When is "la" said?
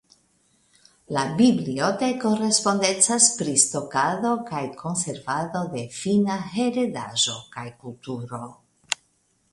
1.17-1.25